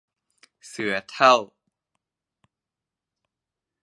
[0.67, 1.33] เสือเฒ่า